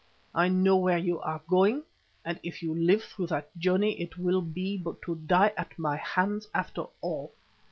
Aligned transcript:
I 0.33 0.47
know 0.47 0.77
where 0.77 0.97
you 0.97 1.19
are 1.19 1.43
going, 1.47 1.83
and 2.25 2.39
if 2.41 2.63
you 2.63 2.73
live 2.73 3.03
through 3.03 3.27
the 3.27 3.45
journey 3.55 4.01
it 4.01 4.17
will 4.17 4.41
be 4.41 4.75
but 4.75 4.99
to 5.03 5.13
die 5.13 5.53
at 5.55 5.77
my 5.77 5.95
hands 5.97 6.47
after 6.55 6.85
all. 7.01 7.35